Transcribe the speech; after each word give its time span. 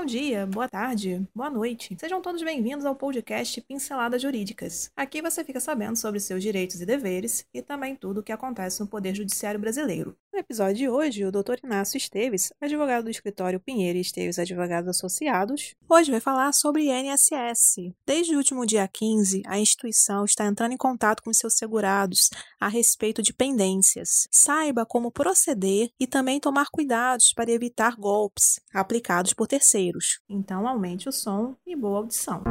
Bom 0.00 0.06
dia, 0.06 0.46
boa 0.46 0.66
tarde, 0.66 1.28
boa 1.34 1.50
noite. 1.50 1.94
Sejam 2.00 2.22
todos 2.22 2.42
bem-vindos 2.42 2.86
ao 2.86 2.94
podcast 2.96 3.60
Pinceladas 3.60 4.22
Jurídicas. 4.22 4.90
Aqui 4.96 5.20
você 5.20 5.44
fica 5.44 5.60
sabendo 5.60 5.94
sobre 5.94 6.18
seus 6.18 6.42
direitos 6.42 6.80
e 6.80 6.86
deveres 6.86 7.44
e 7.52 7.60
também 7.60 7.94
tudo 7.94 8.20
o 8.20 8.22
que 8.22 8.32
acontece 8.32 8.80
no 8.80 8.86
Poder 8.86 9.14
Judiciário 9.14 9.60
Brasileiro. 9.60 10.16
Episódio 10.40 10.74
de 10.74 10.88
hoje, 10.88 11.26
o 11.26 11.30
Dr. 11.30 11.58
Inácio 11.62 11.98
Esteves, 11.98 12.50
advogado 12.58 13.04
do 13.04 13.10
escritório 13.10 13.60
Pinheiro 13.60 13.98
e 13.98 14.00
Esteves 14.00 14.38
Advogados 14.38 14.88
Associados, 14.88 15.74
hoje 15.86 16.10
vai 16.10 16.18
falar 16.18 16.50
sobre 16.52 16.84
INSS. 16.84 17.92
Desde 18.06 18.34
o 18.34 18.38
último 18.38 18.64
dia 18.64 18.88
15, 18.88 19.42
a 19.46 19.58
instituição 19.58 20.24
está 20.24 20.46
entrando 20.46 20.72
em 20.72 20.78
contato 20.78 21.22
com 21.22 21.30
seus 21.34 21.58
segurados 21.58 22.30
a 22.58 22.68
respeito 22.68 23.20
de 23.20 23.34
pendências. 23.34 24.26
Saiba 24.30 24.86
como 24.86 25.12
proceder 25.12 25.90
e 26.00 26.06
também 26.06 26.40
tomar 26.40 26.70
cuidados 26.72 27.34
para 27.34 27.52
evitar 27.52 27.94
golpes 27.96 28.58
aplicados 28.72 29.34
por 29.34 29.46
terceiros. 29.46 30.20
Então 30.26 30.66
aumente 30.66 31.06
o 31.06 31.12
som 31.12 31.54
e 31.66 31.76
boa 31.76 31.98
audição. 31.98 32.42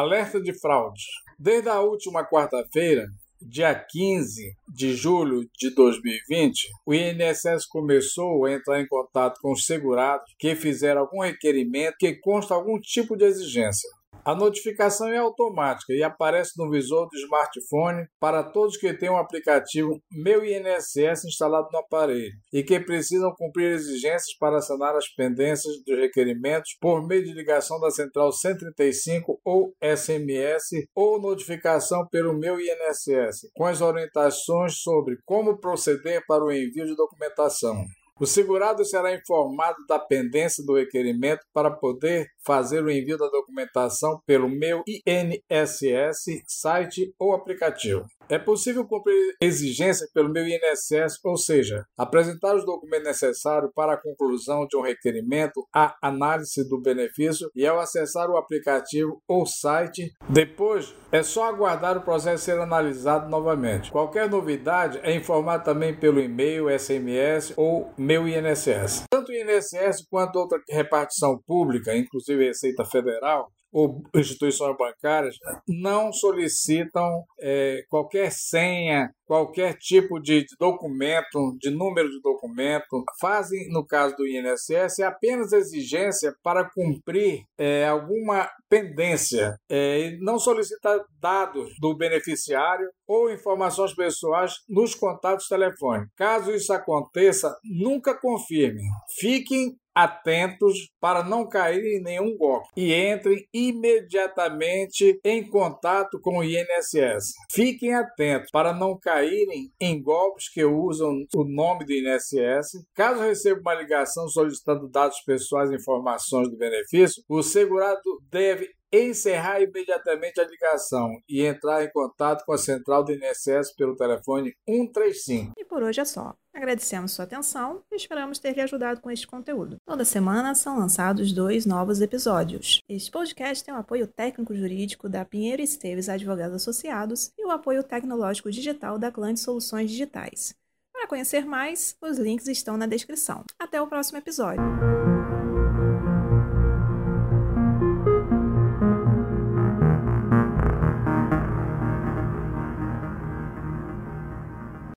Alerta 0.00 0.40
de 0.40 0.58
fraude. 0.58 1.04
Desde 1.38 1.68
a 1.68 1.78
última 1.82 2.24
quarta-feira, 2.24 3.06
dia 3.38 3.74
15 3.74 4.56
de 4.66 4.94
julho 4.94 5.46
de 5.58 5.74
2020, 5.74 6.70
o 6.86 6.94
INSS 6.94 7.66
começou 7.68 8.46
a 8.46 8.52
entrar 8.52 8.80
em 8.80 8.88
contato 8.88 9.38
com 9.42 9.52
os 9.52 9.66
segurados 9.66 10.24
que 10.38 10.56
fizeram 10.56 11.02
algum 11.02 11.20
requerimento 11.20 11.96
que 11.98 12.14
consta 12.14 12.54
algum 12.54 12.80
tipo 12.80 13.14
de 13.14 13.26
exigência. 13.26 13.90
A 14.22 14.34
notificação 14.34 15.08
é 15.08 15.16
automática 15.16 15.94
e 15.94 16.02
aparece 16.02 16.52
no 16.58 16.70
visor 16.70 17.08
do 17.08 17.16
smartphone 17.16 18.06
para 18.20 18.42
todos 18.42 18.76
que 18.76 18.92
têm 18.92 19.08
o 19.08 19.14
um 19.14 19.16
aplicativo 19.16 19.98
Meu 20.12 20.44
INSS 20.44 21.24
instalado 21.24 21.68
no 21.72 21.78
aparelho 21.78 22.30
e 22.52 22.62
que 22.62 22.78
precisam 22.78 23.32
cumprir 23.34 23.72
exigências 23.72 24.36
para 24.38 24.60
sanar 24.60 24.94
as 24.94 25.08
pendências 25.08 25.74
dos 25.86 25.98
requerimentos 25.98 26.76
por 26.78 27.06
meio 27.06 27.24
de 27.24 27.32
ligação 27.32 27.80
da 27.80 27.90
central 27.90 28.30
135 28.30 29.40
ou 29.42 29.72
SMS 29.82 30.86
ou 30.94 31.18
notificação 31.18 32.06
pelo 32.10 32.38
Meu 32.38 32.58
INSS, 32.60 33.48
com 33.54 33.64
as 33.64 33.80
orientações 33.80 34.82
sobre 34.82 35.16
como 35.24 35.58
proceder 35.58 36.22
para 36.26 36.44
o 36.44 36.52
envio 36.52 36.84
de 36.84 36.94
documentação. 36.94 37.86
O 38.20 38.26
segurado 38.26 38.84
será 38.84 39.14
informado 39.14 39.78
da 39.88 39.98
pendência 39.98 40.62
do 40.62 40.76
requerimento 40.76 41.40
para 41.54 41.70
poder 41.70 42.28
fazer 42.44 42.84
o 42.84 42.90
envio 42.90 43.16
da 43.16 43.30
documentação 43.30 44.20
pelo 44.26 44.46
meu 44.46 44.82
INSS, 44.86 46.42
site 46.46 47.14
ou 47.18 47.32
aplicativo. 47.32 48.04
É 48.30 48.38
possível 48.38 48.86
cumprir 48.86 49.34
exigências 49.42 50.08
pelo 50.12 50.30
meu 50.30 50.46
INSS, 50.46 51.18
ou 51.24 51.36
seja, 51.36 51.84
apresentar 51.98 52.54
os 52.54 52.64
documentos 52.64 53.06
necessários 53.06 53.72
para 53.74 53.94
a 53.94 54.00
conclusão 54.00 54.68
de 54.68 54.76
um 54.76 54.82
requerimento, 54.82 55.66
a 55.74 55.96
análise 56.00 56.68
do 56.68 56.80
benefício 56.80 57.50
e 57.56 57.66
ao 57.66 57.80
acessar 57.80 58.30
o 58.30 58.36
aplicativo 58.36 59.20
ou 59.26 59.44
site. 59.44 60.12
Depois, 60.28 60.94
é 61.10 61.24
só 61.24 61.48
aguardar 61.48 61.98
o 61.98 62.02
processo 62.02 62.44
ser 62.44 62.60
analisado 62.60 63.28
novamente. 63.28 63.90
Qualquer 63.90 64.30
novidade 64.30 65.00
é 65.02 65.12
informado 65.12 65.64
também 65.64 65.92
pelo 65.92 66.20
e-mail, 66.20 66.68
SMS 66.70 67.52
ou 67.56 67.92
meu 67.98 68.28
INSS. 68.28 69.06
Tanto 69.10 69.32
o 69.32 69.34
INSS 69.34 70.06
quanto 70.08 70.36
outra 70.36 70.60
repartição 70.70 71.36
pública, 71.44 71.96
inclusive 71.96 72.46
Receita 72.46 72.84
Federal, 72.84 73.50
ou 73.72 74.02
instituições 74.14 74.76
bancárias 74.76 75.36
não 75.68 76.12
solicitam 76.12 77.24
é, 77.40 77.82
qualquer 77.88 78.30
senha, 78.32 79.10
qualquer 79.24 79.76
tipo 79.78 80.20
de 80.20 80.44
documento, 80.58 81.56
de 81.58 81.70
número 81.70 82.10
de 82.10 82.20
documento. 82.20 83.04
Fazem, 83.20 83.68
no 83.70 83.86
caso 83.86 84.16
do 84.16 84.26
INSS, 84.26 85.00
apenas 85.00 85.52
exigência 85.52 86.34
para 86.42 86.68
cumprir 86.68 87.42
é, 87.56 87.86
alguma 87.86 88.50
pendência. 88.68 89.56
É, 89.70 90.16
não 90.20 90.38
solicita 90.38 91.04
dados 91.20 91.72
do 91.80 91.96
beneficiário 91.96 92.88
ou 93.06 93.30
informações 93.30 93.94
pessoais 93.94 94.54
nos 94.68 94.94
contatos 94.94 95.46
telefônicos. 95.46 96.12
Caso 96.16 96.50
isso 96.50 96.72
aconteça, 96.72 97.54
nunca 97.64 98.18
confirme. 98.18 98.82
Fiquem 99.18 99.76
atentos 99.94 100.88
para 101.00 101.22
não 101.22 101.48
cair 101.48 101.98
em 101.98 102.02
nenhum 102.02 102.36
golpe 102.36 102.68
e 102.76 102.94
entrem 102.94 103.46
imediatamente 103.52 105.20
em 105.24 105.48
contato 105.48 106.20
com 106.20 106.38
o 106.38 106.44
INSS. 106.44 107.34
Fiquem 107.50 107.94
atentos 107.94 108.50
para 108.50 108.72
não 108.72 108.98
caírem 108.98 109.70
em 109.80 110.02
golpes 110.02 110.48
que 110.48 110.64
usam 110.64 111.24
o 111.34 111.44
nome 111.44 111.84
do 111.84 111.92
INSS. 111.92 112.84
Caso 112.94 113.22
receba 113.22 113.60
uma 113.60 113.74
ligação 113.74 114.28
solicitando 114.28 114.88
dados 114.88 115.20
pessoais 115.20 115.70
e 115.70 115.76
informações 115.76 116.50
do 116.50 116.56
benefício, 116.56 117.22
o 117.28 117.42
segurado 117.42 118.00
deve 118.30 118.68
encerrar 118.92 119.60
imediatamente 119.60 120.40
a 120.40 120.44
ligação 120.44 121.10
e 121.28 121.44
entrar 121.44 121.84
em 121.84 121.90
contato 121.90 122.44
com 122.44 122.52
a 122.52 122.58
central 122.58 123.04
do 123.04 123.12
INSS 123.12 123.74
pelo 123.76 123.96
telefone 123.96 124.54
135. 124.68 125.52
E 125.56 125.64
por 125.64 125.82
hoje 125.82 126.00
é 126.00 126.04
só. 126.04 126.34
Agradecemos 126.52 127.12
sua 127.12 127.24
atenção 127.24 127.82
e 127.90 127.96
esperamos 127.96 128.38
ter 128.38 128.54
lhe 128.54 128.60
ajudado 128.60 129.00
com 129.00 129.10
este 129.10 129.26
conteúdo. 129.26 129.76
Toda 129.86 130.04
semana 130.04 130.54
são 130.54 130.78
lançados 130.78 131.32
dois 131.32 131.64
novos 131.64 132.00
episódios. 132.00 132.80
Este 132.88 133.10
podcast 133.10 133.64
tem 133.64 133.72
o 133.72 133.78
apoio 133.78 134.06
técnico-jurídico 134.06 135.08
da 135.08 135.24
Pinheiro 135.24 135.62
Esteves 135.62 136.08
Advogados 136.08 136.56
Associados 136.56 137.32
e 137.38 137.46
o 137.46 137.50
apoio 137.50 137.84
tecnológico 137.84 138.50
digital 138.50 138.98
da 138.98 139.12
Clã 139.12 139.32
de 139.32 139.40
Soluções 139.40 139.90
Digitais. 139.90 140.54
Para 140.92 141.06
conhecer 141.06 141.46
mais, 141.46 141.96
os 142.02 142.18
links 142.18 142.48
estão 142.48 142.76
na 142.76 142.86
descrição. 142.86 143.44
Até 143.58 143.80
o 143.80 143.86
próximo 143.86 144.18
episódio. 144.18 145.19